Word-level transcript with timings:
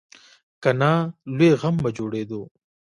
که 0.61 0.71
نه، 0.81 0.93
لوی 1.37 1.51
غم 1.61 1.75
به 1.83 1.89
جوړېدو. 1.97 2.41